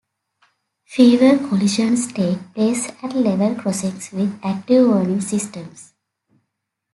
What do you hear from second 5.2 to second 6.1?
systems.